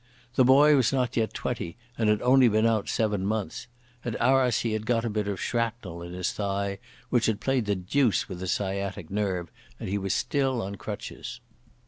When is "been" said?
2.47-2.65